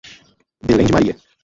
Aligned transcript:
Belém 0.65 0.87
de 0.87 0.93
Maria 0.93 1.15